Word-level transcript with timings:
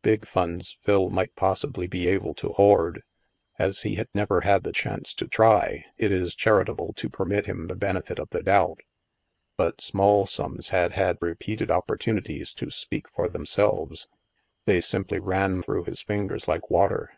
Big 0.00 0.24
funds 0.26 0.78
Phil 0.80 1.10
might 1.10 1.36
possibly 1.36 1.86
be 1.86 2.08
able 2.08 2.32
to 2.32 2.48
hoard; 2.54 3.02
as 3.58 3.82
he 3.82 3.96
had 3.96 4.08
never 4.14 4.40
had 4.40 4.64
the 4.64 4.72
chance 4.72 5.12
to 5.12 5.28
try, 5.28 5.84
it 5.98 6.10
is 6.10 6.18
i6o 6.20 6.20
THE 6.20 6.24
MASK 6.24 6.38
charitable 6.38 6.92
to 6.94 7.10
permit 7.10 7.44
him 7.44 7.66
the 7.66 7.76
benefit 7.76 8.18
of 8.18 8.30
the 8.30 8.42
doubt. 8.42 8.80
But 9.58 9.82
small 9.82 10.24
sums 10.24 10.68
had 10.70 10.92
had 10.92 11.18
repeated 11.20 11.70
opportunities 11.70 12.54
to 12.54 12.70
speak 12.70 13.06
for 13.10 13.28
themselves. 13.28 14.08
They 14.64 14.80
simply 14.80 15.18
ran 15.18 15.60
through 15.60 15.84
his 15.84 16.00
fingers 16.00 16.48
like 16.48 16.70
water. 16.70 17.10